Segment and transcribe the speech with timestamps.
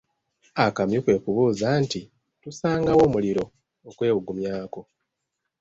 [0.65, 2.01] Akamyu kwe kubuuza nti,
[2.41, 3.43] tusanga wa omuliro
[3.89, 4.81] okwebugumyako?